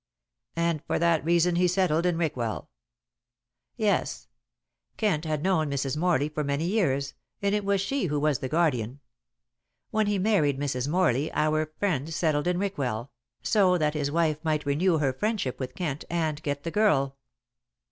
"And 0.55 0.83
for 0.87 0.97
that 0.97 1.23
reason 1.23 1.57
he 1.57 1.67
settled 1.67 2.07
in 2.07 2.17
Rickwell." 2.17 2.71
"Yes. 3.75 4.29
Kent 4.97 5.25
had 5.25 5.43
known 5.43 5.69
Mrs. 5.69 5.95
Morley 5.95 6.27
for 6.27 6.43
many 6.43 6.65
years, 6.65 7.13
and 7.39 7.53
it 7.53 7.63
was 7.63 7.81
she 7.81 8.05
who 8.05 8.19
was 8.19 8.39
the 8.39 8.49
guardian. 8.49 8.99
When 9.91 10.07
he 10.07 10.17
married 10.17 10.59
Mrs. 10.59 10.87
Morley 10.87 11.31
our 11.33 11.67
friend 11.77 12.11
settled 12.11 12.47
in 12.47 12.57
Rickwell, 12.57 13.11
so 13.43 13.77
that 13.77 13.93
his 13.93 14.09
wife 14.09 14.43
might 14.43 14.65
renew 14.65 14.97
her 14.97 15.13
friendship 15.13 15.59
with 15.59 15.75
Kent 15.75 16.03
and 16.09 16.41
get 16.41 16.63
the 16.63 16.71
girl. 16.71 17.15